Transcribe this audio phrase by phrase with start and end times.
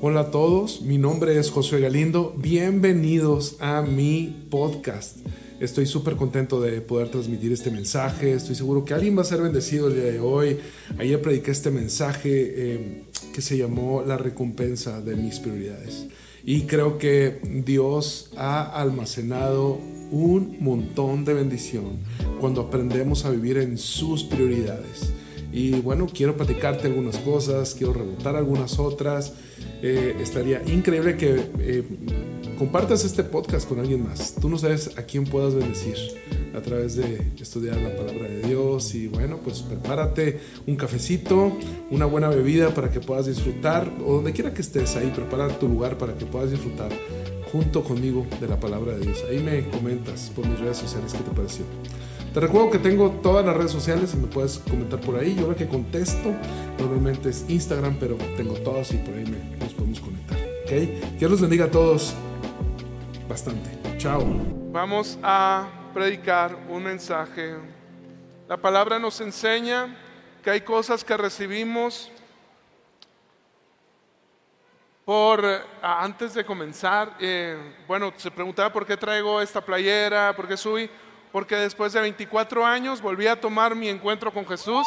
[0.00, 5.18] Hola a todos, mi nombre es Josué Galindo, bienvenidos a mi podcast.
[5.60, 9.40] Estoy súper contento de poder transmitir este mensaje, estoy seguro que alguien va a ser
[9.40, 10.58] bendecido el día de hoy.
[10.98, 16.06] Ayer prediqué este mensaje eh, que se llamó La recompensa de mis prioridades.
[16.44, 19.78] Y creo que Dios ha almacenado
[20.10, 22.00] un montón de bendición
[22.40, 25.12] cuando aprendemos a vivir en sus prioridades.
[25.54, 29.34] Y bueno, quiero platicarte algunas cosas, quiero rebotar algunas otras.
[29.82, 31.84] Eh, estaría increíble que eh,
[32.58, 34.34] compartas este podcast con alguien más.
[34.34, 35.94] Tú no sabes a quién puedas bendecir
[36.56, 38.96] a través de estudiar la palabra de Dios.
[38.96, 41.56] Y bueno, pues prepárate un cafecito,
[41.88, 45.68] una buena bebida para que puedas disfrutar, o donde quiera que estés ahí, prepara tu
[45.68, 46.90] lugar para que puedas disfrutar
[47.52, 49.22] junto conmigo de la palabra de Dios.
[49.30, 51.64] Ahí me comentas por mis redes sociales qué te pareció.
[52.34, 55.36] Te recuerdo que tengo todas las redes sociales y me puedes comentar por ahí.
[55.36, 56.34] Yo lo que contesto
[56.80, 59.24] normalmente es Instagram, pero tengo todas y por ahí
[59.60, 60.36] nos podemos conectar.
[60.64, 61.16] ¿Ok?
[61.16, 62.12] Que los bendiga a todos
[63.28, 63.70] bastante.
[63.98, 64.26] Chao.
[64.72, 67.54] Vamos a predicar un mensaje.
[68.48, 69.96] La palabra nos enseña
[70.42, 72.10] que hay cosas que recibimos
[75.04, 75.44] por
[75.80, 80.90] antes de comenzar, eh, bueno, se preguntaba por qué traigo esta playera, por qué subí
[81.34, 84.86] porque después de 24 años volví a tomar mi encuentro con Jesús.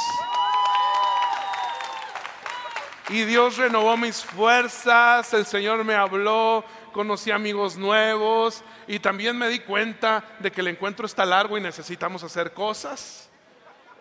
[3.09, 9.49] Y Dios renovó mis fuerzas, el Señor me habló, conocí amigos nuevos y también me
[9.49, 13.29] di cuenta de que el encuentro está largo y necesitamos hacer cosas.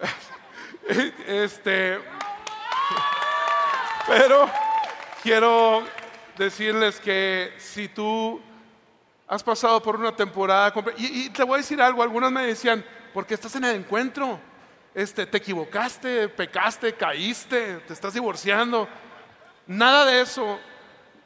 [1.27, 1.99] Este,
[4.07, 4.49] pero
[5.21, 5.83] quiero
[6.39, 8.41] decirles que si tú
[9.29, 10.73] has pasado por una temporada.
[10.97, 14.39] Y, te voy a decir algo, algunos me decían, ¿por qué estás en el encuentro?
[14.95, 18.89] Este, te equivocaste, pecaste, caíste, te estás divorciando.
[19.67, 20.59] Nada de eso.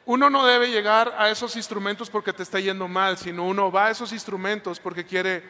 [0.05, 3.85] Uno no debe llegar a esos instrumentos porque te está yendo mal, sino uno va
[3.85, 5.43] a esos instrumentos porque quiere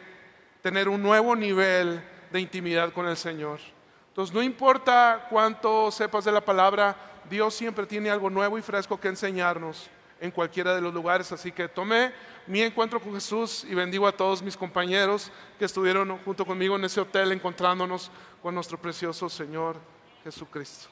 [0.60, 3.60] tener un nuevo nivel de intimidad con el Señor.
[4.08, 6.94] Entonces, no importa cuánto sepas de la palabra,
[7.30, 9.88] Dios siempre tiene algo nuevo y fresco que enseñarnos
[10.20, 11.32] en cualquiera de los lugares.
[11.32, 12.12] Así que tomé
[12.46, 16.84] mi encuentro con Jesús y bendigo a todos mis compañeros que estuvieron junto conmigo en
[16.84, 18.10] ese hotel encontrándonos
[18.42, 19.76] con nuestro precioso Señor
[20.24, 20.88] Jesucristo.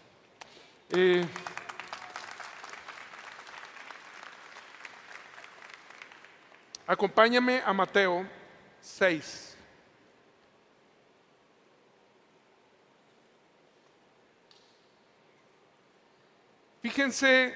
[6.87, 8.27] acompáñame a Mateo
[8.81, 9.57] 6.
[16.83, 17.55] Fíjense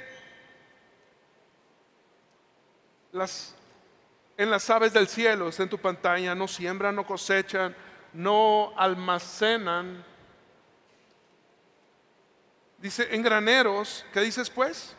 [3.10, 3.56] las
[4.36, 7.74] en las aves del cielo, está en tu pantalla, no siembran, no cosechan,
[8.12, 10.04] no almacenan.
[12.78, 14.94] Dice, en graneros, ¿qué dices pues?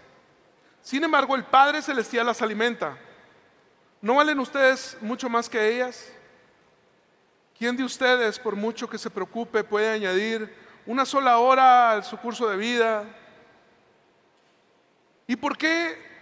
[0.81, 2.97] Sin embargo, el Padre Celestial las alimenta.
[4.01, 6.11] ¿No valen ustedes mucho más que ellas?
[7.57, 10.53] ¿Quién de ustedes, por mucho que se preocupe, puede añadir
[10.85, 13.03] una sola hora a su curso de vida?
[15.27, 16.14] ¿Y por qué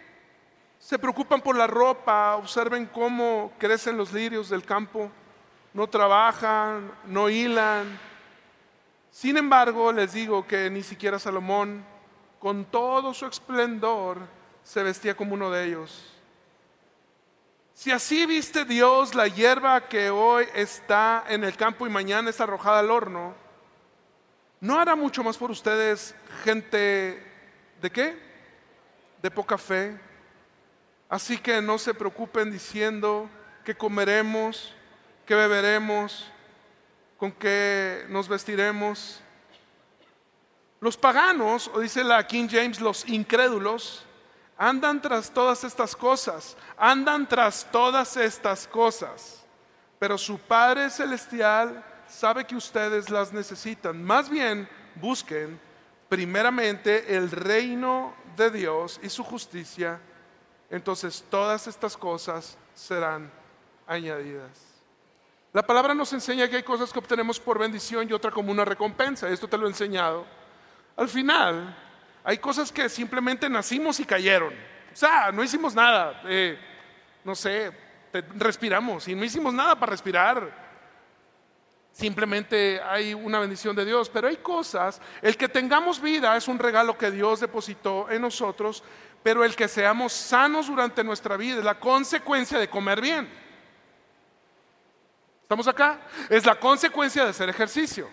[0.84, 5.10] se preocupan por la ropa, observen cómo crecen los lirios del campo,
[5.74, 7.98] no trabajan, no hilan.
[9.10, 11.86] Sin embargo, les digo que ni siquiera Salomón,
[12.38, 14.18] con todo su esplendor,
[14.62, 16.14] se vestía como uno de ellos.
[17.74, 22.42] Si así viste Dios la hierba que hoy está en el campo y mañana es
[22.42, 23.34] arrojada al horno,
[24.60, 26.14] ¿no hará mucho más por ustedes
[26.44, 27.26] gente
[27.82, 28.20] de qué?
[29.22, 30.12] De poca fe.
[31.10, 33.30] Así que no se preocupen diciendo
[33.64, 34.74] que comeremos,
[35.26, 36.32] que beberemos,
[37.18, 39.22] con qué nos vestiremos.
[40.82, 44.06] Los paganos, o dice la King James, los incrédulos,
[44.58, 49.44] andan tras todas estas cosas, andan tras todas estas cosas,
[50.00, 54.04] pero su Padre Celestial sabe que ustedes las necesitan.
[54.04, 55.60] Más bien, busquen
[56.10, 60.00] primeramente el reino de Dios y su justicia
[60.74, 63.32] entonces todas estas cosas serán
[63.86, 64.60] añadidas.
[65.52, 68.66] La palabra nos enseña que hay cosas que obtenemos por bendición y otra como una
[68.66, 69.30] recompensa.
[69.30, 70.26] Esto te lo he enseñado.
[70.98, 71.78] Al final,
[72.24, 74.52] hay cosas que simplemente nacimos y cayeron.
[74.52, 76.24] O sea, no hicimos nada.
[76.26, 76.58] Eh,
[77.24, 77.72] no sé,
[78.36, 80.64] respiramos y no hicimos nada para respirar.
[81.92, 86.58] Simplemente hay una bendición de Dios, pero hay cosas, el que tengamos vida es un
[86.58, 88.84] regalo que Dios depositó en nosotros,
[89.24, 93.30] pero el que seamos sanos durante nuestra vida es la consecuencia de comer bien.
[95.44, 96.02] ¿Estamos acá?
[96.30, 98.10] Es la consecuencia de hacer ejercicio.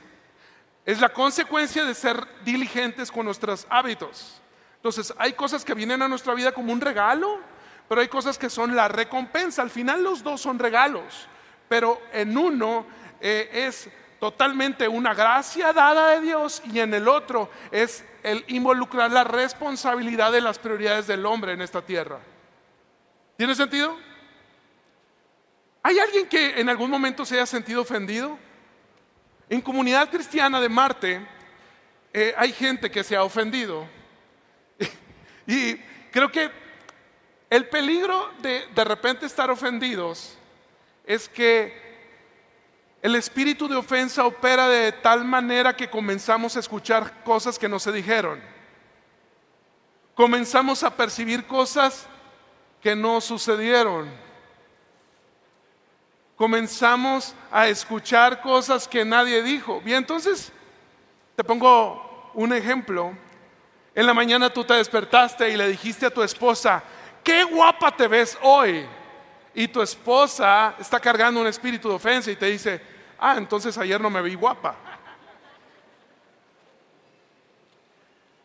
[0.85, 4.41] Es la consecuencia de ser diligentes con nuestros hábitos.
[4.77, 7.41] Entonces, hay cosas que vienen a nuestra vida como un regalo,
[7.89, 9.63] pero hay cosas que son la recompensa.
[9.63, 11.29] Al final los dos son regalos,
[11.69, 12.87] pero en uno
[13.21, 19.11] eh, es totalmente una gracia dada de Dios y en el otro es el involucrar
[19.11, 22.21] la responsabilidad de las prioridades del hombre en esta tierra.
[23.39, 23.97] ¿Tiene sentido?
[25.83, 28.39] ¿Hay alguien que en algún momento se haya sentido ofendido?
[29.49, 31.27] En comunidad cristiana de Marte
[32.13, 33.89] eh, hay gente que se ha ofendido.
[35.47, 35.77] y
[36.13, 36.51] creo que
[37.49, 40.37] el peligro de de repente estar ofendidos
[41.07, 41.90] es que
[43.03, 47.79] el espíritu de ofensa opera de tal manera que comenzamos a escuchar cosas que no
[47.79, 48.41] se dijeron.
[50.15, 52.07] Comenzamos a percibir cosas
[52.83, 54.11] que no sucedieron.
[56.37, 59.81] Comenzamos a escuchar cosas que nadie dijo.
[59.81, 60.53] Bien, entonces
[61.37, 63.17] te pongo un ejemplo.
[63.95, 66.83] En la mañana tú te despertaste y le dijiste a tu esposa,
[67.25, 68.87] qué guapa te ves hoy.
[69.55, 72.90] Y tu esposa está cargando un espíritu de ofensa y te dice,
[73.21, 74.75] ah, entonces ayer no me vi guapa.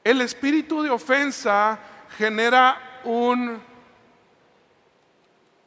[0.04, 1.80] El espíritu de ofensa
[2.18, 3.60] genera un,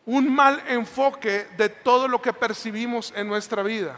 [0.07, 3.97] un mal enfoque de todo lo que percibimos en nuestra vida.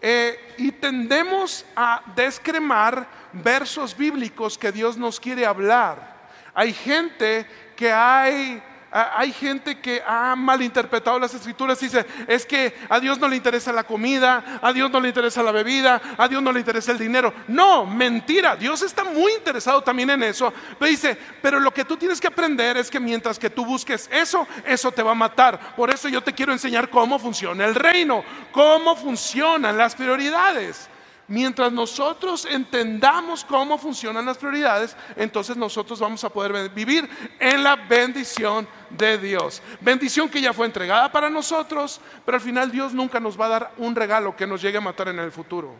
[0.00, 6.28] Eh, y tendemos a descremar versos bíblicos que Dios nos quiere hablar.
[6.54, 8.62] Hay gente que hay
[8.92, 13.36] hay gente que ha malinterpretado las escrituras y dice, es que a Dios no le
[13.36, 16.92] interesa la comida, a Dios no le interesa la bebida, a Dios no le interesa
[16.92, 17.32] el dinero.
[17.48, 20.52] No, mentira, Dios está muy interesado también en eso.
[20.78, 24.08] Pero dice, pero lo que tú tienes que aprender es que mientras que tú busques
[24.12, 25.74] eso, eso te va a matar.
[25.74, 28.22] Por eso yo te quiero enseñar cómo funciona el reino,
[28.52, 30.88] cómo funcionan las prioridades.
[31.28, 37.08] Mientras nosotros entendamos cómo funcionan las prioridades, entonces nosotros vamos a poder vivir
[37.38, 39.62] en la bendición de Dios.
[39.80, 43.50] Bendición que ya fue entregada para nosotros, pero al final Dios nunca nos va a
[43.50, 45.74] dar un regalo que nos llegue a matar en el futuro.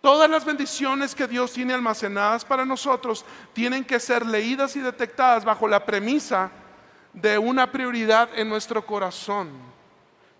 [0.00, 5.44] Todas las bendiciones que Dios tiene almacenadas para nosotros tienen que ser leídas y detectadas
[5.44, 6.50] bajo la premisa
[7.12, 9.69] de una prioridad en nuestro corazón.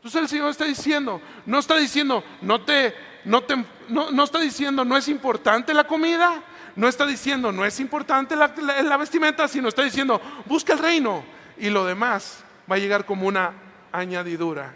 [0.01, 2.95] Entonces el Señor está diciendo, no está diciendo, no te,
[3.27, 6.43] no te, no, está diciendo, no es importante la comida,
[6.75, 8.51] no está diciendo, no es importante la,
[8.83, 11.23] la vestimenta, sino está diciendo, busca el reino
[11.59, 13.53] y lo demás va a llegar como una
[13.93, 14.75] añadidura.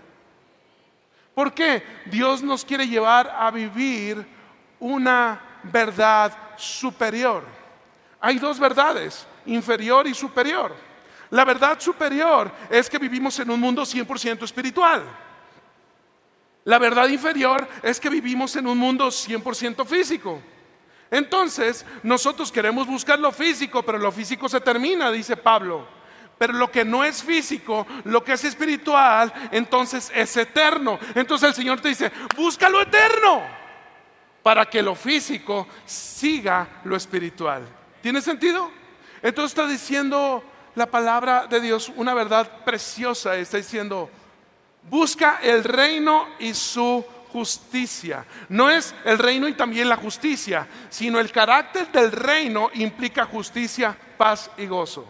[1.34, 1.82] ¿Por qué?
[2.04, 4.26] Dios nos quiere llevar a vivir
[4.78, 7.44] una verdad superior.
[8.20, 10.74] Hay dos verdades, inferior y superior.
[11.34, 15.02] La verdad superior es que vivimos en un mundo 100% espiritual.
[16.62, 20.40] La verdad inferior es que vivimos en un mundo 100% físico.
[21.10, 25.88] Entonces, nosotros queremos buscar lo físico, pero lo físico se termina, dice Pablo.
[26.38, 31.00] Pero lo que no es físico, lo que es espiritual, entonces es eterno.
[31.16, 33.42] Entonces el Señor te dice, busca lo eterno
[34.40, 37.66] para que lo físico siga lo espiritual.
[38.00, 38.70] ¿Tiene sentido?
[39.20, 40.44] Entonces está diciendo
[40.74, 43.36] la palabra de Dios una verdad preciosa.
[43.36, 44.10] Está diciendo,
[44.88, 48.24] busca el reino y su justicia.
[48.48, 53.96] No es el reino y también la justicia, sino el carácter del reino implica justicia,
[54.16, 55.04] paz y gozo.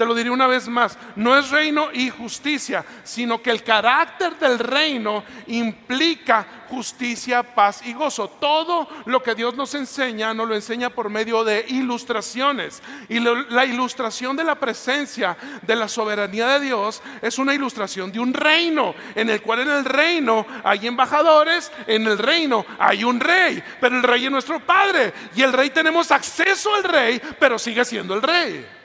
[0.00, 4.34] Te lo diré una vez más, no es reino y justicia, sino que el carácter
[4.38, 8.26] del reino implica justicia, paz y gozo.
[8.40, 12.82] Todo lo que Dios nos enseña, nos lo enseña por medio de ilustraciones.
[13.10, 18.20] Y la ilustración de la presencia de la soberanía de Dios es una ilustración de
[18.20, 23.20] un reino, en el cual en el reino hay embajadores, en el reino hay un
[23.20, 25.12] rey, pero el rey es nuestro Padre.
[25.36, 28.79] Y el rey tenemos acceso al rey, pero sigue siendo el rey.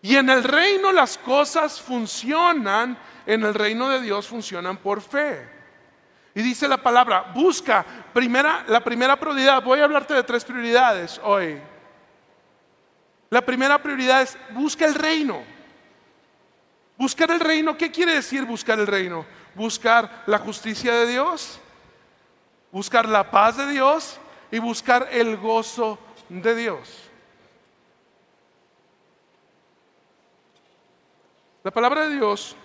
[0.00, 5.48] Y en el reino las cosas funcionan, en el reino de Dios funcionan por fe.
[6.34, 11.20] Y dice la palabra, busca, primera, la primera prioridad, voy a hablarte de tres prioridades
[11.24, 11.60] hoy.
[13.30, 15.42] La primera prioridad es busca el reino.
[16.96, 19.26] Buscar el reino, ¿qué quiere decir buscar el reino?
[19.54, 21.60] Buscar la justicia de Dios,
[22.70, 24.18] buscar la paz de Dios
[24.50, 27.07] y buscar el gozo de Dios.
[31.68, 32.56] La palabra de Dios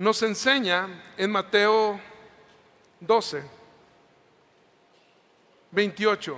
[0.00, 2.00] nos enseña en Mateo
[2.98, 3.44] 12,
[5.70, 6.36] 28.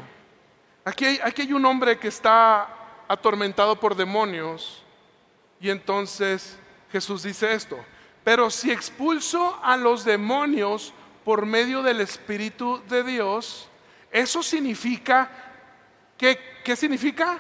[0.85, 2.69] Aquí hay, aquí hay un hombre que está
[3.09, 4.85] atormentado por demonios
[5.63, 6.59] y entonces
[6.93, 7.83] Jesús dice esto,
[8.23, 10.93] pero si expulso a los demonios
[11.25, 13.67] por medio del Espíritu de Dios,
[14.11, 15.31] eso significa,
[16.19, 17.39] que, ¿qué significa?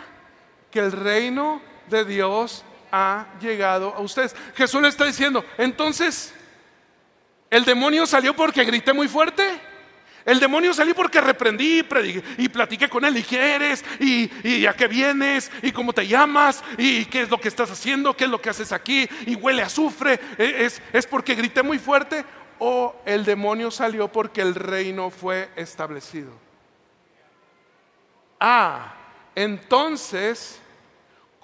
[0.71, 4.35] Que el reino de Dios ha llegado a ustedes.
[4.57, 6.33] Jesús le está diciendo, entonces,
[7.50, 9.61] ¿el demonio salió porque grité muy fuerte?
[10.26, 11.85] El demonio salió porque reprendí
[12.38, 13.16] y platiqué con él.
[13.16, 13.85] ¿Y qué eres?
[14.00, 15.52] ¿Y, a qué vienes?
[15.62, 16.64] ¿Y cómo te llamas?
[16.76, 18.16] ¿Y qué es lo que estás haciendo?
[18.16, 19.09] ¿Qué es lo que haces aquí?
[19.25, 20.19] ¿Y huele a azufre?
[20.37, 22.25] ¿E, ¿Es, es porque grité muy fuerte?
[22.59, 26.33] ¿O el demonio salió porque el reino fue establecido?
[28.40, 28.95] Ah,
[29.37, 30.61] entonces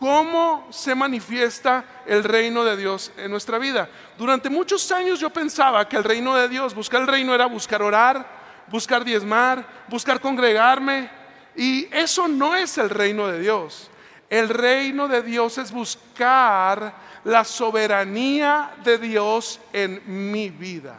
[0.03, 3.89] ¿Cómo se manifiesta el reino de Dios en nuestra vida?
[4.19, 7.81] Durante muchos años yo pensaba que el reino de Dios, buscar el reino era buscar
[7.83, 8.27] orar,
[8.67, 11.09] buscar diezmar, buscar congregarme.
[11.55, 13.93] Y eso no es el reino de Dios.
[14.29, 20.97] El reino de Dios es buscar la soberanía de Dios en mi vida.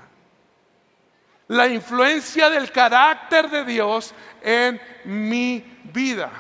[1.49, 6.31] La influencia del carácter de Dios en mi vida.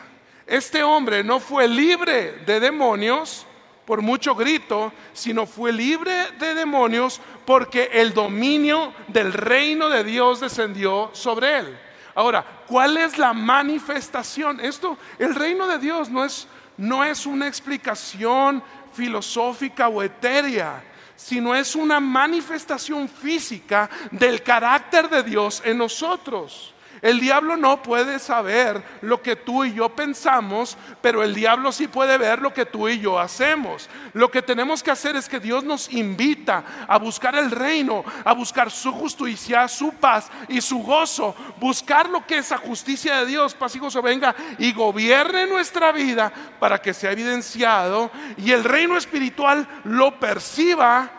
[0.45, 3.45] Este hombre no fue libre de demonios
[3.85, 10.39] por mucho grito, sino fue libre de demonios porque el dominio del reino de Dios
[10.39, 11.77] descendió sobre él.
[12.15, 14.59] Ahora, ¿cuál es la manifestación?
[14.59, 16.47] Esto, el reino de Dios no es,
[16.77, 20.83] no es una explicación filosófica o etérea,
[21.15, 26.72] sino es una manifestación física del carácter de Dios en nosotros.
[27.03, 31.89] El diablo no puede saber lo que tú y yo pensamos, pero el diablo sí
[31.89, 33.89] puede ver lo que tú y yo hacemos.
[34.13, 38.31] Lo que tenemos que hacer es que Dios nos invita a buscar el reino, a
[38.31, 41.35] buscar su justicia, su paz y su gozo.
[41.59, 46.31] Buscar lo que esa justicia de Dios, paz y gozo venga y gobierne nuestra vida
[46.57, 51.11] para que sea evidenciado y el reino espiritual lo perciba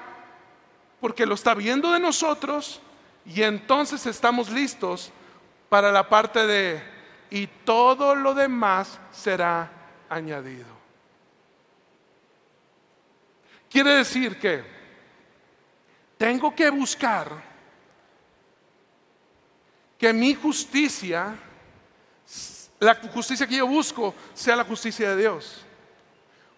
[0.99, 2.81] porque lo está viendo de nosotros
[3.26, 5.12] y entonces estamos listos
[5.75, 6.81] para la parte de
[7.31, 9.69] y todo lo demás será
[10.09, 10.69] añadido.
[13.69, 14.62] Quiere decir que
[16.16, 17.43] tengo que buscar
[19.99, 21.35] que mi justicia,
[22.78, 25.66] la justicia que yo busco, sea la justicia de Dios.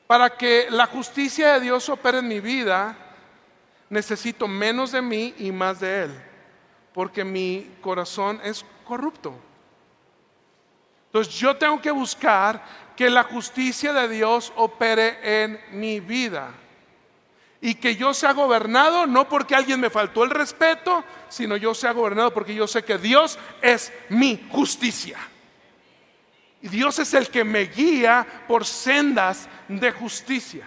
[0.07, 2.95] Para que la justicia de Dios opere en mi vida,
[3.89, 6.36] necesito menos de mí y más de Él.
[6.97, 9.35] Porque mi corazón es corrupto.
[11.09, 12.65] Entonces yo tengo que buscar
[12.97, 16.55] que la justicia de Dios opere en mi vida.
[17.61, 21.93] Y que yo sea gobernado no porque alguien me faltó el respeto, sino yo sea
[21.93, 25.19] gobernado porque yo sé que Dios es mi justicia.
[26.63, 30.67] Y Dios es el que me guía por sendas de justicia.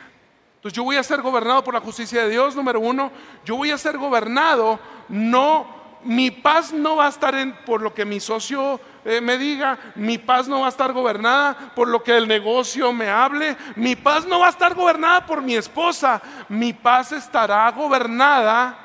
[0.58, 3.12] Entonces yo voy a ser gobernado por la justicia de Dios, número uno.
[3.46, 8.06] Yo voy a ser gobernado no mi paz no va a estar por lo que
[8.06, 12.16] mi socio eh, me diga, mi paz no va a estar gobernada por lo que
[12.16, 16.74] el negocio me hable, mi paz no va a estar gobernada por mi esposa, mi
[16.74, 18.78] paz estará gobernada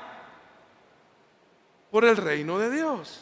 [1.91, 3.21] por el reino de Dios.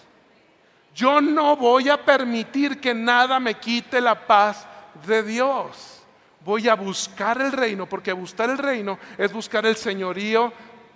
[0.95, 4.67] Yo no voy a permitir que nada me quite la paz
[5.07, 6.03] de Dios.
[6.45, 10.53] Voy a buscar el reino, porque buscar el reino es buscar el señorío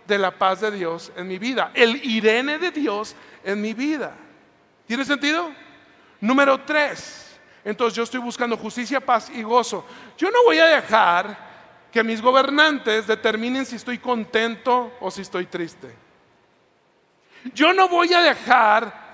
[0.06, 4.14] de la paz de Dios en mi vida, el Irene de Dios en mi vida.
[4.86, 5.50] ¿Tiene sentido?
[6.20, 9.84] Número tres, entonces yo estoy buscando justicia, paz y gozo.
[10.16, 11.46] Yo no voy a dejar
[11.90, 15.94] que mis gobernantes determinen si estoy contento o si estoy triste.
[17.54, 19.06] Yo no voy a dejar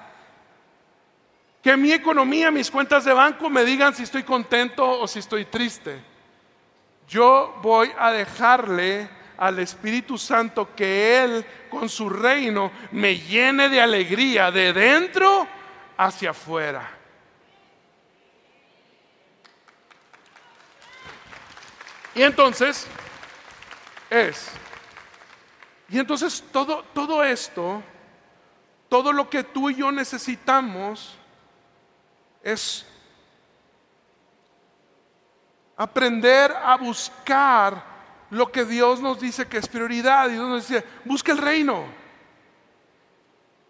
[1.62, 5.44] que mi economía, mis cuentas de banco me digan si estoy contento o si estoy
[5.44, 6.02] triste.
[7.06, 13.80] Yo voy a dejarle al Espíritu Santo que Él con su reino me llene de
[13.80, 15.46] alegría de dentro
[15.96, 16.98] hacia afuera.
[22.14, 22.86] Y entonces
[24.10, 24.50] es,
[25.88, 27.82] y entonces todo, todo esto,
[28.88, 31.16] todo lo que tú y yo necesitamos
[32.42, 32.86] es
[35.76, 37.91] aprender a buscar
[38.32, 40.30] lo que Dios nos dice que es prioridad.
[40.30, 41.84] Dios nos dice, busca el reino.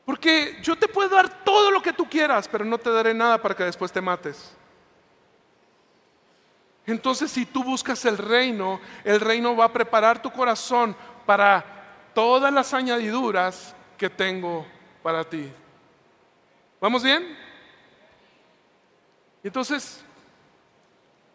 [0.04, 3.42] Porque yo te puedo dar todo lo que tú quieras, pero no te daré nada
[3.42, 4.56] para que después te mates.
[6.86, 10.94] Entonces si tú buscas el reino, el reino va a preparar tu corazón
[11.26, 11.64] para
[12.14, 14.64] todas las añadiduras que tengo
[15.02, 15.50] para ti.
[16.80, 17.36] ¿Vamos bien?
[19.42, 20.04] Entonces,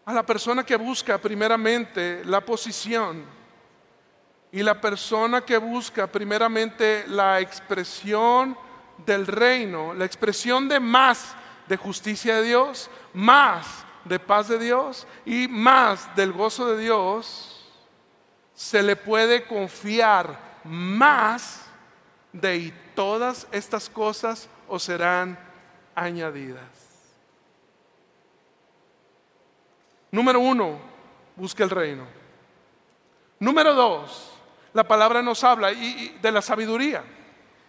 [0.07, 3.25] a la persona que busca primeramente la posición
[4.53, 8.57] y la persona que busca primeramente la expresión
[9.05, 11.35] del reino, la expresión de más
[11.67, 17.69] de justicia de Dios, más de paz de Dios y más del gozo de Dios,
[18.55, 21.65] se le puede confiar más
[22.31, 25.37] de y todas estas cosas os serán
[25.95, 26.76] añadidas.
[30.11, 30.79] Número uno,
[31.35, 32.05] busca el reino.
[33.39, 34.31] Número dos,
[34.73, 37.03] la palabra nos habla de la sabiduría.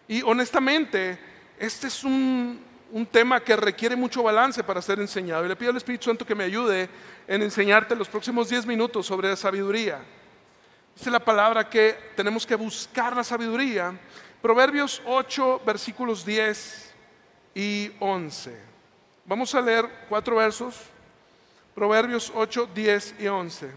[0.06, 1.18] Y honestamente,
[1.58, 5.44] este es un, un tema que requiere mucho balance para ser enseñado.
[5.44, 6.88] Y le pido al Espíritu Santo que me ayude
[7.26, 10.00] en enseñarte los próximos 10 minutos sobre la sabiduría.
[10.96, 13.98] Dice la palabra que tenemos que buscar la sabiduría.
[14.40, 16.94] Proverbios 8, versículos 10
[17.54, 18.58] y 11.
[19.24, 20.76] Vamos a leer cuatro versos.
[21.78, 23.70] Proverbios 8, 10 y 11.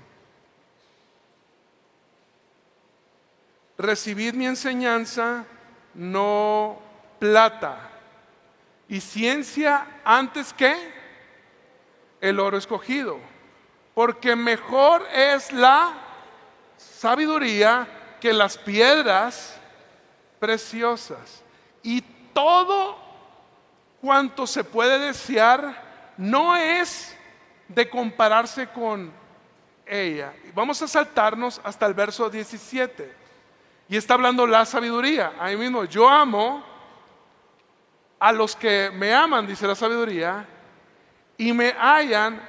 [3.77, 5.45] Recibid mi enseñanza,
[5.93, 6.81] no
[7.19, 7.91] plata
[8.89, 10.75] y ciencia antes que
[12.19, 13.19] el oro escogido,
[13.93, 15.93] porque mejor es la
[16.77, 17.87] sabiduría
[18.19, 19.59] que las piedras
[20.39, 21.43] preciosas.
[21.83, 22.01] Y
[22.33, 22.97] todo
[24.01, 27.10] cuanto se puede desear no es
[27.73, 29.11] de compararse con
[29.85, 30.33] ella.
[30.53, 33.15] Vamos a saltarnos hasta el verso 17.
[33.89, 35.33] Y está hablando la sabiduría.
[35.39, 36.63] Ahí mismo, yo amo
[38.19, 40.45] a los que me aman, dice la sabiduría,
[41.37, 42.41] y me hallan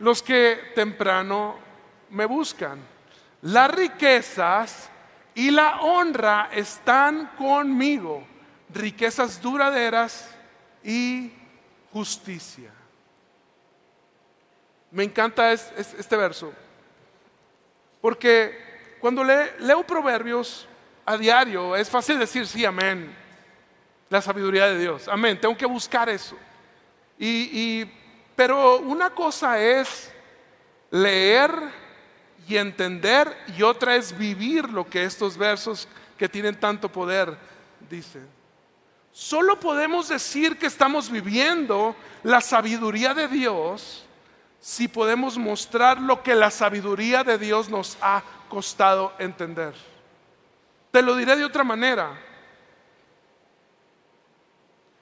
[0.00, 1.56] los que temprano
[2.10, 2.80] me buscan.
[3.42, 4.90] Las riquezas
[5.34, 8.24] y la honra están conmigo,
[8.68, 10.28] riquezas duraderas
[10.84, 11.32] y
[11.92, 12.81] justicia.
[14.92, 16.52] Me encanta este verso,
[18.00, 20.68] porque cuando leo proverbios
[21.04, 23.22] a diario es fácil decir sí, amén
[24.12, 25.08] la sabiduría de Dios.
[25.08, 26.36] Amén, tengo que buscar eso.
[27.18, 27.86] Y,
[28.36, 30.12] pero una cosa es
[30.90, 31.50] leer
[32.46, 37.38] y entender y otra es vivir lo que estos versos que tienen tanto poder
[37.88, 38.28] dicen.
[39.12, 44.04] Solo podemos decir que estamos viviendo la sabiduría de Dios
[44.62, 49.74] si podemos mostrar lo que la sabiduría de Dios nos ha costado entender.
[50.92, 52.16] Te lo diré de otra manera.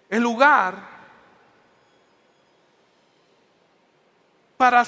[0.08, 0.76] El lugar
[4.56, 4.82] para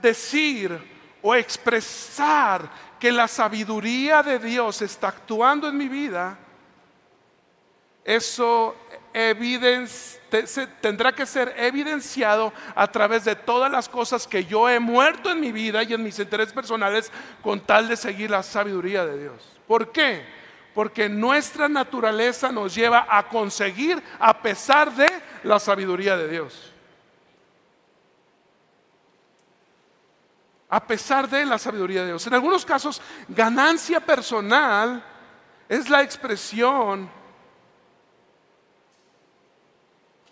[0.00, 6.38] decir o expresar que la sabiduría de Dios está actuando en mi vida,
[8.02, 8.74] eso
[10.80, 15.40] tendrá que ser evidenciado a través de todas las cosas que yo he muerto en
[15.40, 19.42] mi vida y en mis intereses personales con tal de seguir la sabiduría de Dios.
[19.66, 20.44] ¿Por qué?
[20.74, 25.08] porque nuestra naturaleza nos lleva a conseguir a pesar de
[25.44, 26.72] la sabiduría de Dios.
[30.68, 32.26] A pesar de la sabiduría de Dios.
[32.26, 35.04] En algunos casos, ganancia personal
[35.68, 37.08] es la expresión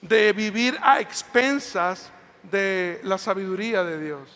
[0.03, 2.11] de vivir a expensas
[2.43, 4.29] de la sabiduría de Dios.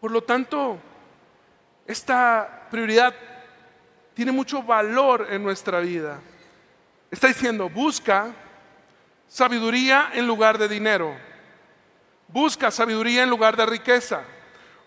[0.00, 0.78] Por lo tanto,
[1.86, 3.14] esta prioridad
[4.12, 6.20] tiene mucho valor en nuestra vida.
[7.10, 8.34] Está diciendo, busca
[9.26, 11.16] sabiduría en lugar de dinero.
[12.28, 14.22] Busca sabiduría en lugar de riqueza.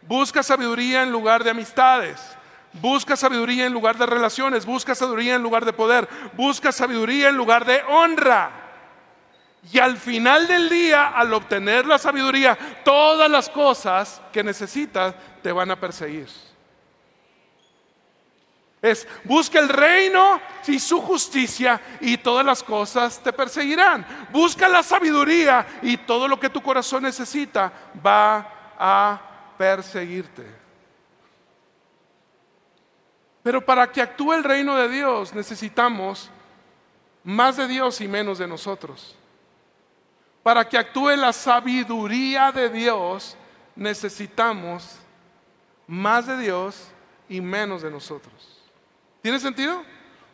[0.04, 2.37] Busca sabiduría en lugar de amistades.
[2.82, 4.66] Busca sabiduría en lugar de relaciones.
[4.66, 6.08] Busca sabiduría en lugar de poder.
[6.34, 8.52] Busca sabiduría en lugar de honra.
[9.72, 15.52] Y al final del día, al obtener la sabiduría, todas las cosas que necesitas te
[15.52, 16.28] van a perseguir.
[18.82, 24.06] Es busca el reino y su justicia y todas las cosas te perseguirán.
[24.32, 27.74] Busca la sabiduría y todo lo que tu corazón necesita
[28.06, 29.20] va a
[29.58, 30.67] perseguirte.
[33.48, 36.30] Pero para que actúe el reino de Dios necesitamos
[37.24, 39.16] más de Dios y menos de nosotros.
[40.44, 43.38] Para que actúe la sabiduría de Dios
[43.74, 44.98] necesitamos
[45.88, 46.90] más de Dios
[47.30, 48.34] y menos de nosotros.
[49.22, 49.82] ¿Tiene sentido?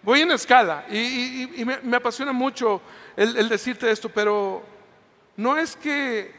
[0.01, 2.81] Voy en escala y, me, apasiona mucho
[3.15, 4.63] el, decirte esto, pero
[5.37, 6.33] no es que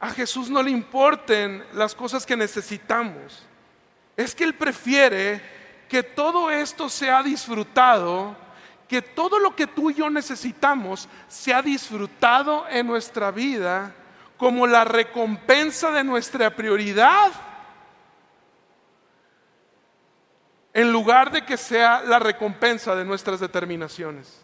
[0.00, 3.46] a Jesús no le importen las cosas que necesitamos,
[4.16, 5.59] es que Él prefiere
[5.90, 8.36] que todo esto sea disfrutado,
[8.88, 13.92] que todo lo que tú y yo necesitamos sea disfrutado en nuestra vida
[14.36, 17.32] como la recompensa de nuestra prioridad
[20.72, 24.40] en lugar de que sea la recompensa de nuestras determinaciones.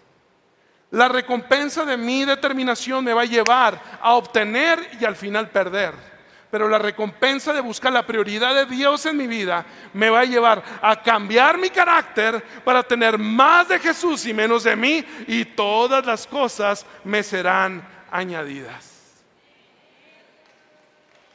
[0.91, 6.16] La recompensa de mi determinación me va a llevar a obtener y al final perder.
[6.57, 10.25] Pero la recompensa de buscar la prioridad de Dios en mi vida me va a
[10.25, 15.45] llevar a cambiar mi carácter para tener más de Jesús y menos de mí y
[15.45, 19.21] todas las cosas me serán añadidas.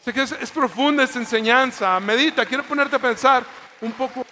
[0.03, 1.99] Sé que es, profunda esta enseñanza.
[1.99, 3.45] Medita, quiero ponerte a pensar
[3.79, 4.25] un poco.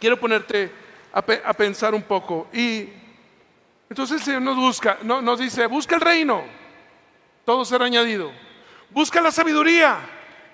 [0.00, 0.72] Quiero ponerte
[1.12, 2.48] a, a pensar un poco.
[2.50, 2.88] Y
[3.90, 6.44] entonces el Señor nos busca, nos dice, busca el reino,
[7.44, 8.45] todo será añadido.
[8.90, 9.98] Busca la sabiduría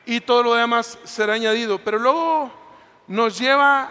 [0.04, 1.78] y todo lo demás será añadido.
[1.78, 2.52] Pero luego
[3.06, 3.90] nos lleva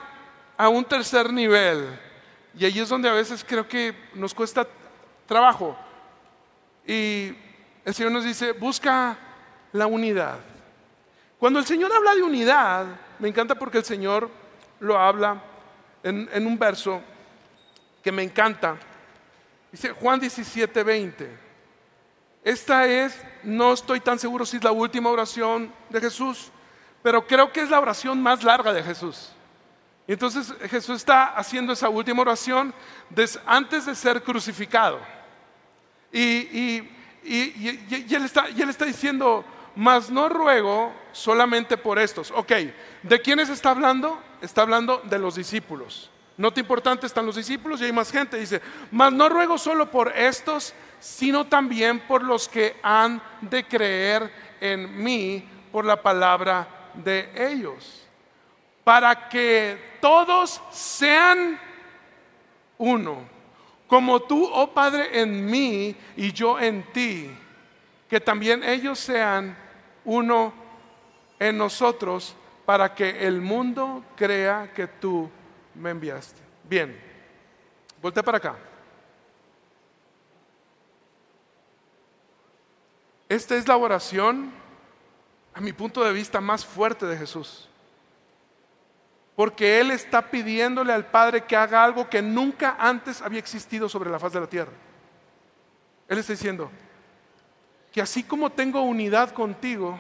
[0.58, 1.88] a un tercer nivel.
[2.58, 4.68] Y ahí es donde a veces creo que nos cuesta
[5.26, 5.78] trabajo.
[6.86, 7.34] Y
[7.86, 9.18] el Señor nos dice, busca
[9.72, 10.40] la unidad.
[11.40, 12.86] Cuando el Señor habla de unidad,
[13.20, 14.30] me encanta porque el Señor
[14.80, 15.42] lo habla
[16.04, 17.02] en, en un verso
[18.04, 18.78] que me encanta.
[19.72, 21.41] Dice Juan 17, 20.
[22.44, 26.52] Esta es, no estoy tan seguro si es la última oración de Jesús,
[27.04, 29.32] pero creo que es la oración más larga de Jesús.
[30.08, 32.74] Y entonces Jesús está haciendo esa última oración
[33.46, 35.00] antes de ser crucificado.
[36.12, 36.80] Y,
[37.24, 42.32] él está, y él está diciendo, mas no ruego solamente por estos.
[42.32, 42.52] Ok,
[43.04, 44.20] ¿de quiénes está hablando?
[44.42, 46.10] Está hablando de los discípulos.
[46.42, 48.36] Nota importante, están los discípulos y hay más gente.
[48.36, 54.34] Dice, mas no ruego solo por estos, sino también por los que han de creer
[54.60, 58.08] en mí por la palabra de ellos.
[58.84, 61.60] Para que todos sean
[62.80, 63.20] uno,
[63.86, 67.30] como tú, oh Padre, en mí y yo en ti,
[68.10, 69.56] que también ellos sean
[70.06, 70.52] uno
[71.38, 75.30] en nosotros, para que el mundo crea que tú
[75.76, 76.40] me enviaste.
[76.64, 76.98] Bien,
[78.02, 78.56] volte para acá.
[83.30, 84.52] Esta es la oración,
[85.54, 87.70] a mi punto de vista, más fuerte de Jesús.
[89.36, 94.10] Porque Él está pidiéndole al Padre que haga algo que nunca antes había existido sobre
[94.10, 94.74] la faz de la tierra.
[96.10, 96.70] Él está diciendo
[97.92, 100.00] que así como tengo unidad contigo,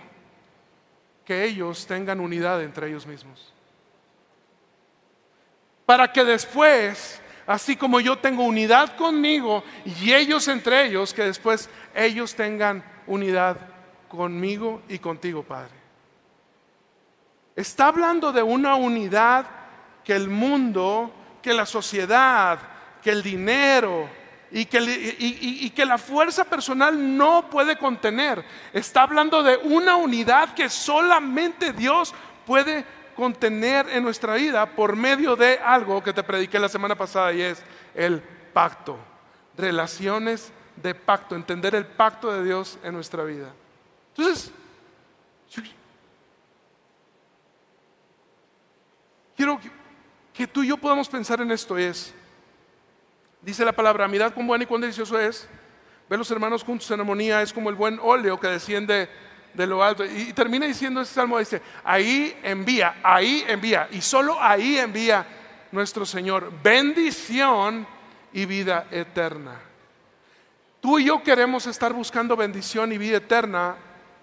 [1.23, 3.53] que ellos tengan unidad entre ellos mismos
[5.91, 11.69] para que después, así como yo tengo unidad conmigo y ellos entre ellos, que después
[11.93, 13.57] ellos tengan unidad
[14.07, 15.73] conmigo y contigo, Padre.
[17.57, 19.45] Está hablando de una unidad
[20.05, 22.57] que el mundo, que la sociedad,
[23.03, 24.07] que el dinero
[24.49, 28.45] y que, la fuerza personal no puede contener.
[28.71, 32.13] Está hablando de una unidad que solamente Dios
[32.45, 37.33] puede contener en nuestra vida por medio de algo que te prediqué la semana pasada
[37.33, 37.63] y es
[37.95, 38.21] el
[38.53, 38.97] pacto.
[39.57, 43.53] Relaciones de pacto, entender el pacto de Dios en nuestra vida.
[44.15, 44.51] Entonces,
[49.35, 49.59] quiero
[50.33, 52.13] que tú y yo podamos pensar en esto es,
[53.41, 55.47] dice la palabra, mirad cuán bueno y cuán delicioso es,
[56.09, 59.09] ver los hermanos juntos en armonía, es como el buen óleo que desciende
[59.53, 60.05] de lo alto.
[60.05, 65.25] Y, termina diciendo ese salmo, dice, ahí envía, ahí envía, y solo ahí envía
[65.71, 67.87] nuestro Señor bendición
[68.33, 69.59] y vida eterna.
[70.79, 73.75] Tú y yo queremos estar buscando bendición y vida eterna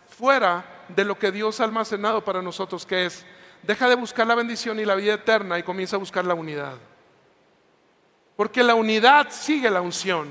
[0.08, 3.24] fuera de lo que Dios ha almacenado para nosotros, que es,
[3.62, 6.74] deja de buscar la bendición y la vida eterna y comienza a buscar la unidad.
[8.36, 10.28] Porque la unidad sigue la unción.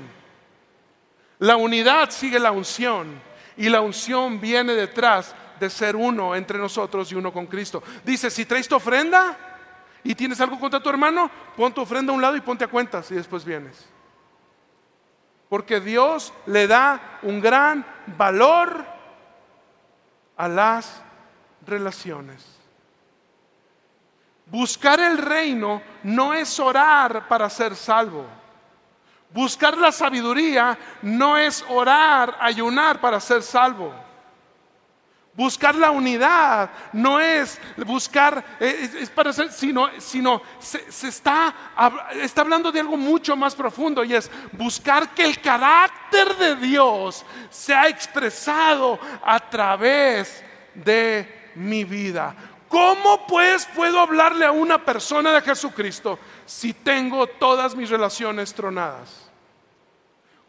[1.38, 3.20] La unidad sigue la unción.
[3.58, 7.82] Y la unción viene detrás de ser uno entre nosotros y uno con Cristo.
[8.04, 9.36] Dice, si traes tu ofrenda
[10.04, 12.68] y tienes algo contra tu hermano, pon tu ofrenda a un lado y ponte a
[12.68, 13.88] cuentas y después vienes.
[15.48, 17.84] Porque Dios le da un gran
[18.16, 18.86] valor
[20.36, 21.02] a las
[21.66, 22.46] relaciones.
[24.46, 28.24] Buscar el reino no es orar para ser salvo.
[29.30, 33.92] Buscar la sabiduría no es orar, ayunar para ser salvo.
[35.38, 41.54] Buscar la unidad no es buscar, eh, es, para ser, sino, sino se, está,
[42.14, 47.24] está hablando de algo mucho más profundo y es buscar que el carácter de Dios
[47.50, 50.42] sea expresado a través
[50.74, 52.34] de mi vida.
[52.68, 59.28] ¿Cómo pues puedo hablarle a una persona de Jesucristo si tengo todas mis relaciones tronadas?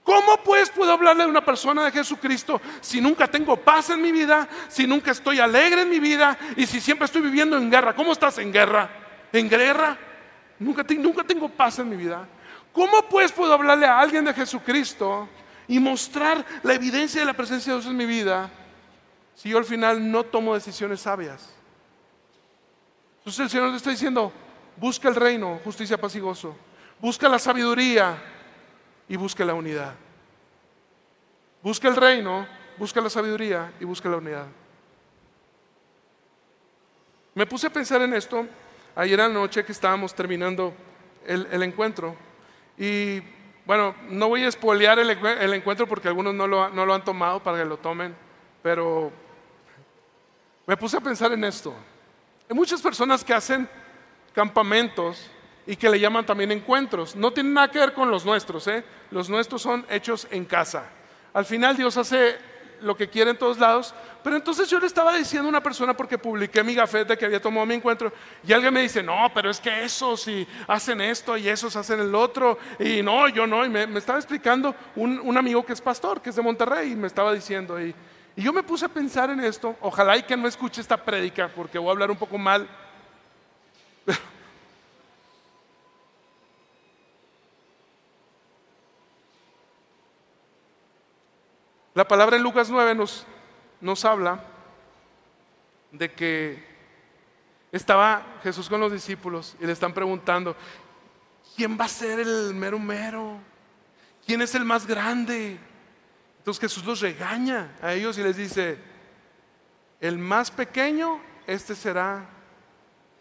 [0.04, 4.12] ¿Cómo pues puedo hablarle a una persona de Jesucristo si nunca tengo paz en mi
[4.12, 7.96] vida, si nunca estoy alegre en mi vida y si siempre estoy viviendo en guerra?
[7.96, 8.90] ¿Cómo estás en guerra?
[9.32, 9.98] ¿En guerra?
[10.58, 12.28] Nunca, tengo paz en mi vida.
[12.74, 15.30] ¿Cómo pues puedo hablarle a alguien de Jesucristo
[15.68, 18.50] y mostrar la evidencia de la presencia de Dios en mi vida
[19.36, 21.59] si yo al final no tomo decisiones sabias?
[23.30, 24.34] Entonces el Señor le está diciendo,
[24.76, 26.56] busca el reino, justicia, paz y gozo.
[27.00, 28.18] Busca la sabiduría
[29.08, 29.94] y busca la unidad.
[31.62, 32.48] Busca el reino,
[32.80, 34.48] busca la sabiduría y busca la unidad.
[37.36, 38.48] Me puse a pensar en esto
[38.96, 40.74] ayer anoche que estábamos terminando
[41.28, 42.16] el, encuentro.
[42.80, 43.22] Y
[43.64, 47.44] bueno, no voy a espolear el, encuentro porque algunos no lo, no lo han tomado
[47.44, 48.16] para que lo tomen,
[48.64, 49.12] pero
[50.66, 51.76] me puse a pensar en esto.
[52.50, 53.70] Hay muchas personas que hacen
[54.34, 55.30] campamentos
[55.68, 57.16] y que le llaman también encuentros.
[57.16, 58.84] No tienen nada que ver con los nuestros, ¿eh?
[59.12, 60.90] Los nuestros son hechos en casa.
[61.32, 62.38] Al final Dios hace
[62.82, 65.96] lo que quiere en todos lados, pero entonces yo le estaba diciendo a una persona
[65.96, 68.12] porque publiqué mi gafete que había tomado mi encuentro
[68.44, 72.00] y alguien me dice, no, pero es que esos y hacen esto y esos hacen
[72.00, 75.82] el otro y no, yo no, y me, estaba explicando un, un, amigo que es
[75.82, 77.94] pastor, que es de Monterrey y me estaba diciendo y
[78.36, 81.50] y yo me puse a pensar en esto, ojalá y que no escuche esta prédica
[81.54, 82.70] porque voy a hablar un poco mal.
[91.94, 93.26] La palabra en Lucas 9 nos,
[93.82, 94.44] nos habla
[95.92, 96.64] de que
[97.72, 100.56] estaba Jesús con los discípulos y le están preguntando,
[101.56, 103.40] ¿quién va a ser el mero mero?
[104.26, 105.60] ¿Quién es el más grande?
[106.40, 108.78] Entonces Jesús los regaña a ellos y les dice,
[110.00, 112.28] el más pequeño, este será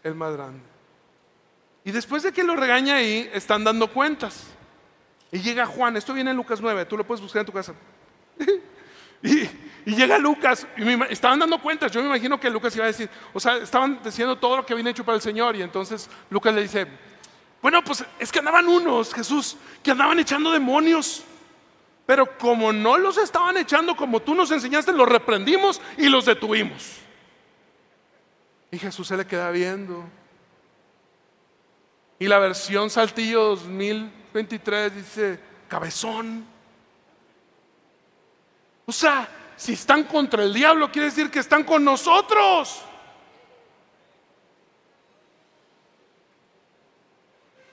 [0.03, 0.63] el más grande.
[1.83, 4.47] Y después de que lo regaña ahí, están dando cuentas.
[5.31, 7.73] Y llega Juan, esto viene en Lucas 9, tú lo puedes buscar en tu casa.
[9.21, 9.47] y,
[9.85, 13.39] llega Lucas, y estaban dando cuentas, yo me imagino que Lucas iba a decir, o
[13.39, 16.61] sea, estaban diciendo todo lo que habían hecho para el Señor, y entonces Lucas le
[16.63, 16.87] dice,
[17.61, 21.23] bueno, pues es que andaban unos, Jesús, que andaban echando demonios.
[22.09, 26.95] Pero como no los estaban echando como tú nos enseñaste, los reprendimos y los detuvimos.
[28.71, 30.05] Y Jesús se le queda viendo.
[32.17, 36.47] Y la versión Saltillo 2023 dice, cabezón.
[38.87, 42.85] O sea, si están contra el diablo, quiere decir que están con nosotros.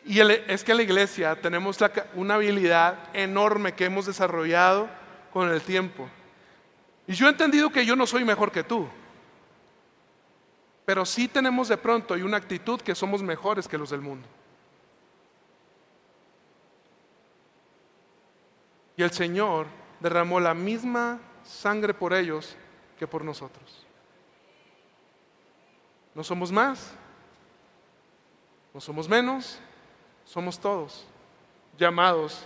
[0.07, 1.79] Y es que en la iglesia tenemos
[2.15, 4.89] una habilidad enorme que hemos desarrollado
[5.33, 6.09] con el tiempo.
[7.09, 8.87] Y yo he entendido que yo no soy mejor que tú.
[10.85, 14.29] Pero sí tenemos de pronto y una actitud que somos mejores que los del mundo.
[18.97, 19.67] Y el Señor
[19.99, 22.57] derramó la misma sangre por ellos
[22.97, 23.85] que por nosotros.
[26.15, 26.93] No somos más,
[28.73, 29.61] no somos menos,
[30.27, 31.07] somos todos
[31.79, 32.45] llamados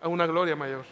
[0.00, 0.84] a una gloria mayor.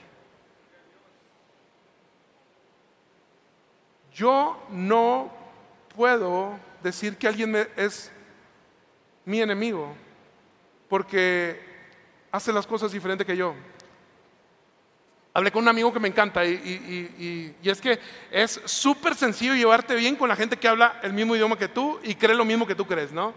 [4.15, 5.33] Yo no
[5.95, 8.11] puedo decir que alguien es
[9.25, 9.95] mi enemigo
[10.89, 11.61] porque
[12.33, 13.55] hace las cosas diferente que yo.
[15.33, 19.95] Hablé con un amigo que me encanta y, y es que es súper sencillo llevarte
[19.95, 22.67] bien con la gente que habla el mismo idioma que tú y cree lo mismo
[22.67, 23.33] que tú crees, ¿no?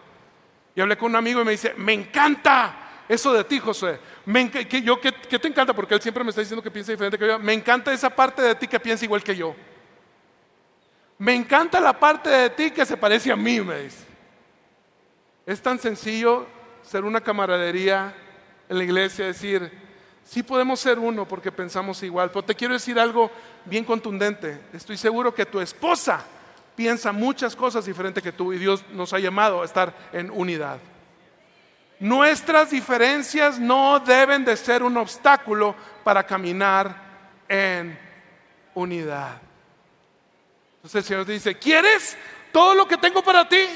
[0.76, 2.83] Y hablé con un amigo y me dice, me encanta
[3.14, 4.00] eso de ti, José.
[4.26, 5.74] Me, que, yo, ¿qué, te encanta?
[5.74, 7.40] Porque él siempre me está diciendo que piensa diferente que yo.
[7.40, 9.56] Me encanta esa parte de ti que piensa igual que yo.
[11.18, 14.06] Me encanta la parte de ti que se parece a mí, me dice.
[15.46, 16.48] Es tan sencillo
[16.82, 18.14] ser una camaradería
[18.68, 19.72] en la iglesia, decir,
[20.24, 23.30] sí podemos ser uno porque pensamos igual, pero te quiero decir algo
[23.66, 24.60] bien contundente.
[24.74, 26.26] Estoy seguro que tu esposa
[26.76, 30.80] piensa muchas cosas diferentes que tú y Dios nos ha llamado a estar en unidad.
[32.00, 36.96] Nuestras diferencias no deben de ser un obstáculo para caminar
[37.48, 37.98] en
[38.74, 39.42] unidad.
[40.78, 42.18] Entonces el Señor te dice, ¿quieres
[42.52, 43.68] todo lo que tengo para ti?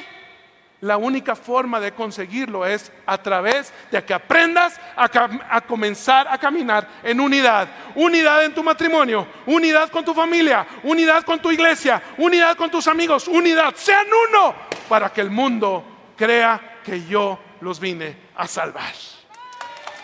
[0.81, 6.87] La única forma de conseguirlo es a través de que aprendas a, comenzar a caminar
[7.01, 7.67] en unidad.
[7.95, 12.87] Unidad en tu matrimonio, unidad con tu familia, unidad con tu iglesia, unidad con tus
[12.87, 13.73] amigos, unidad.
[13.75, 14.53] Sean uno
[14.87, 15.83] para que el mundo
[16.15, 18.93] crea que yo los vine a salvar.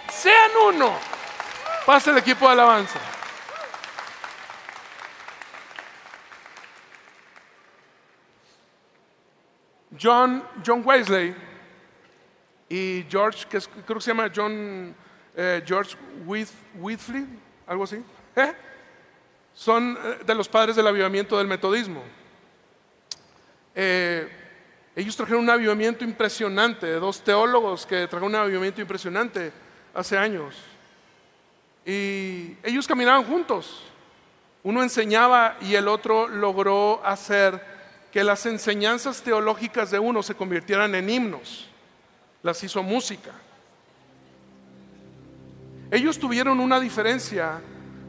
[0.09, 0.93] Sean uno.
[1.85, 2.99] Pase el equipo de alabanza.
[10.01, 11.35] John, John Wesley
[12.69, 14.95] y George, que creo que se llama John
[15.35, 17.27] eh, George Whitfield,
[17.67, 18.03] algo así,
[18.35, 18.53] ¿eh?
[19.53, 22.03] son eh, de los padres del avivamiento del metodismo.
[24.95, 29.51] Ellos trajeron un avivamiento impresionante, dos teólogos que trajeron un avivamiento impresionante.
[29.93, 30.55] hace años.
[31.85, 33.83] Y ellos caminaban juntos.
[34.63, 37.63] Uno enseñaba y el otro logró hacer
[38.11, 41.67] que las enseñanzas teológicas de uno se convirtieran en himnos.
[42.41, 43.31] Las hizo música.
[45.91, 47.61] Ellos tuvieron una diferencia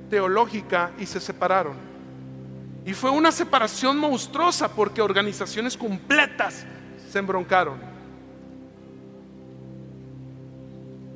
[0.09, 1.77] teológica y se separaron.
[2.87, 6.65] Y fue una separación monstruosa porque organizaciones completas
[7.15, 7.79] se embroncaron.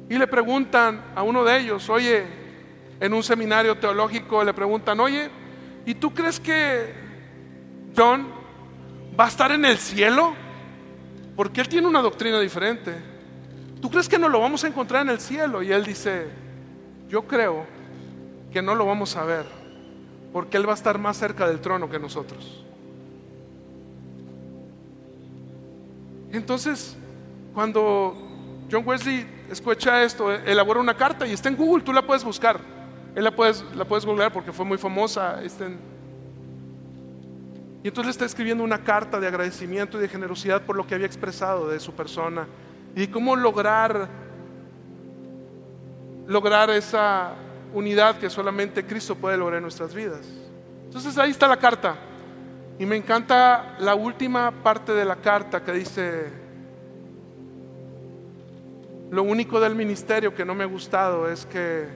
[0.09, 2.25] Y le preguntan a uno de ellos, oye,
[3.01, 5.29] en un seminario teológico le preguntan, oye,
[5.85, 6.95] ¿y tú crees que
[7.97, 8.29] John
[9.19, 10.35] va a estar en el cielo?
[11.35, 12.95] Porque él tiene una doctrina diferente.
[13.83, 15.65] ¿Tú crees que no lo vamos a encontrar en el cielo?
[15.65, 16.29] Y él dice,
[17.09, 17.67] yo creo
[18.53, 19.47] que no lo vamos a ver,
[20.33, 22.68] porque él va a estar más cerca del trono que nosotros.
[26.33, 26.97] Entonces,
[27.55, 28.15] cuando
[28.71, 32.61] John Wesley escucha esto, elabora una carta y está en Google, tú la puedes buscar.
[33.15, 33.65] Él la puedes,
[34.05, 35.43] googlear porque fue muy famosa.
[35.43, 35.65] Este,
[37.83, 40.95] y entonces le está escribiendo una carta de agradecimiento y de generosidad por lo que
[40.95, 42.47] había expresado de su persona
[42.95, 44.09] y cómo lograr
[46.27, 47.33] lograr esa
[47.73, 50.27] unidad que solamente Cristo puede lograr en nuestras vidas.
[50.85, 51.97] Entonces ahí está la carta.
[52.79, 56.31] Y me encanta la última parte de la carta que dice,
[59.11, 61.89] lo único del ministerio que no me ha gustado es que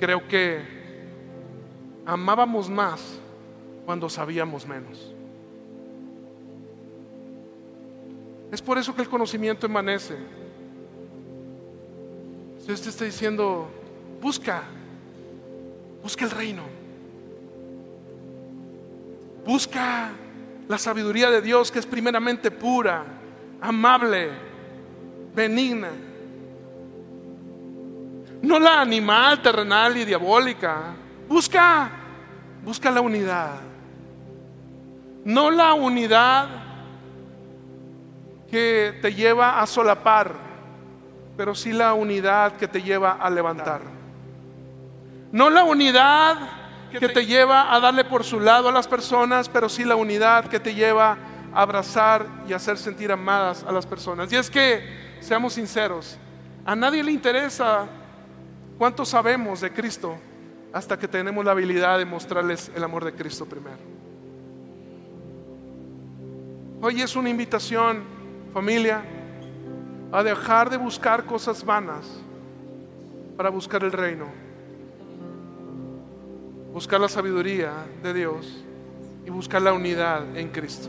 [0.00, 0.60] creo que
[2.04, 3.20] amábamos más
[3.86, 5.14] cuando sabíamos menos.
[8.50, 10.16] Es por eso que el conocimiento emanece.
[12.58, 13.68] Si usted está diciendo,
[14.20, 14.64] busca,
[16.02, 16.79] busca el reino,
[19.44, 20.10] busca
[20.68, 23.04] la sabiduría de Dios que es primeramente pura,
[23.60, 24.30] amable,
[25.34, 25.90] benigna
[28.42, 30.94] no la animal, terrenal y diabólica.
[31.28, 31.90] Busca,
[32.64, 33.60] busca la unidad.
[35.24, 36.48] No la unidad
[38.50, 40.34] que te lleva a solapar,
[41.36, 43.82] pero sí la unidad que te lleva a levantar.
[45.32, 46.36] No la unidad
[46.98, 50.46] que te lleva a darle por su lado a las personas, pero sí la unidad
[50.46, 51.16] que te lleva
[51.52, 54.32] a abrazar y hacer sentir amadas a las personas.
[54.32, 54.82] Y es que,
[55.20, 56.18] seamos sinceros,
[56.64, 57.88] a nadie le interesa
[58.80, 60.16] ¿Cuánto sabemos de Cristo
[60.72, 63.76] hasta que tenemos la habilidad de mostrarles el amor de Cristo primero?
[66.80, 68.02] Hoy es una invitación,
[68.54, 69.02] familia,
[70.10, 72.06] a dejar de buscar cosas vanas
[73.36, 74.28] para buscar el reino.
[76.72, 78.64] Buscar la sabiduría de Dios
[79.26, 80.88] y buscar la unidad en Cristo.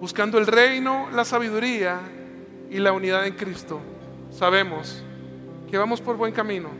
[0.00, 2.00] Buscando el reino, la sabiduría
[2.70, 3.78] y la unidad en Cristo,
[4.30, 5.02] sabemos
[5.70, 6.70] que vamos por buen camino.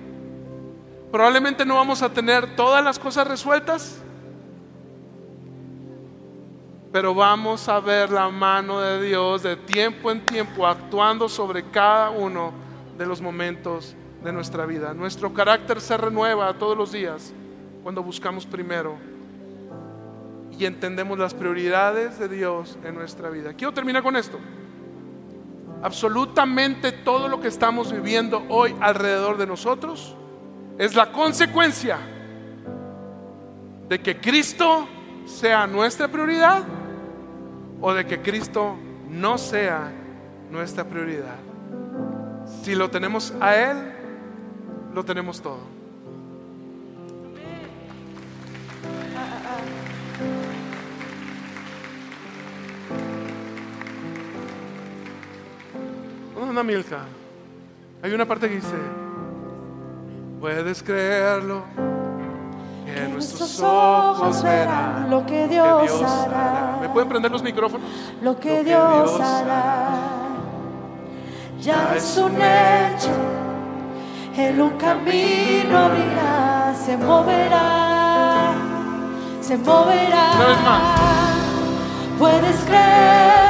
[1.11, 4.01] Probablemente no vamos a tener todas las cosas resueltas,
[6.91, 12.09] pero vamos a ver la mano de Dios de tiempo en tiempo actuando sobre cada
[12.09, 12.53] uno
[12.97, 14.95] de los momentos de nuestra vida.
[14.95, 17.35] Nuestro carácter se renueva todos los días
[17.83, 18.97] cuando buscamos primero
[20.59, 23.55] y entendemos las prioridades de Dios en nuestra vida.
[23.55, 24.39] Quiero terminar con esto.
[25.83, 30.15] Absolutamente todo lo que estamos viviendo hoy alrededor de nosotros
[30.79, 31.99] es la consecuencia
[33.89, 34.87] de que Cristo
[35.27, 36.63] sea nuestra prioridad
[37.81, 38.77] o de que Cristo
[39.11, 39.91] no sea
[40.51, 41.37] nuestra prioridad.
[42.63, 43.93] Si lo tenemos a Él,
[44.95, 45.72] lo tenemos todo.
[56.61, 57.05] Una.
[58.03, 58.77] Hay una parte que dice,
[60.41, 61.63] puedes creerlo,
[62.85, 66.79] que nuestros ojos verán lo que Dios, hará.
[66.81, 67.87] ¿Me pueden prender los micrófonos?
[68.21, 69.89] Lo que, Dios, hará.
[71.61, 73.13] Ya es un hecho,
[74.37, 78.53] en un camino abrirá, se moverá,
[79.41, 80.33] se moverá.
[80.35, 81.01] Una vez más.
[82.19, 83.42] Puedes creerlo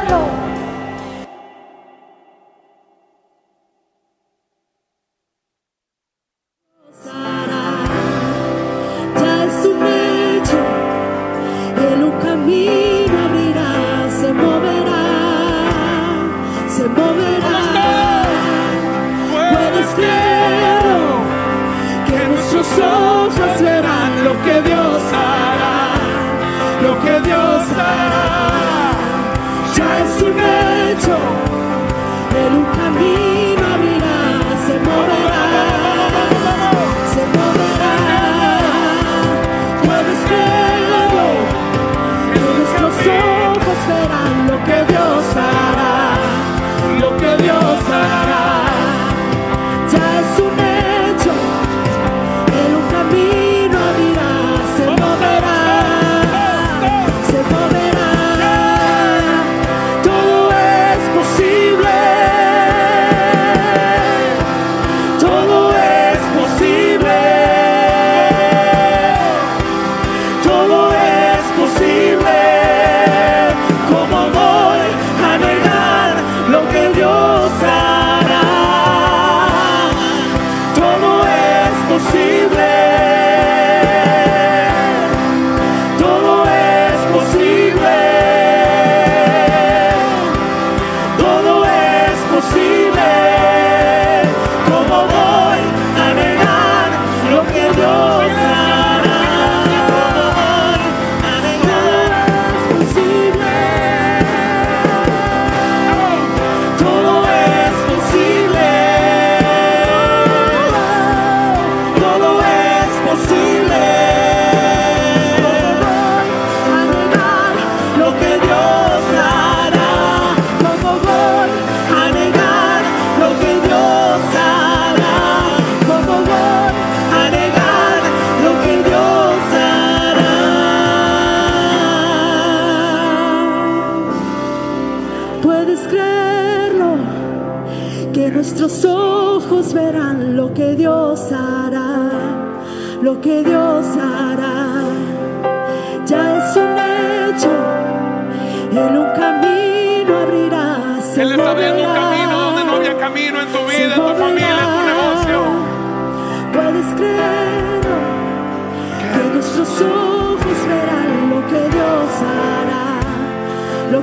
[22.78, 23.71] lo que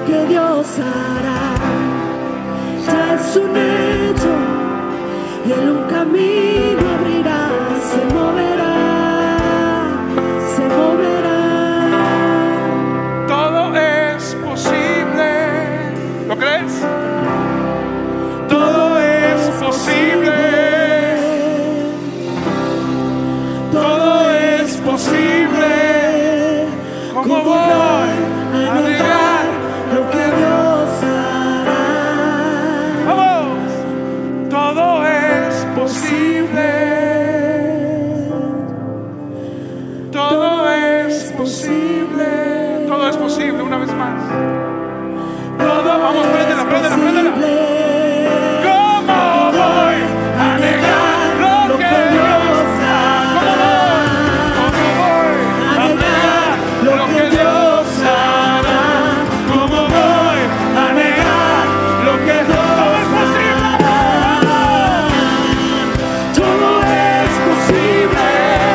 [0.06, 1.42] que Dios hará.
[2.86, 4.34] Ya es un hecho
[5.46, 7.50] y Él un camino abrirá,
[7.90, 8.59] se moverá.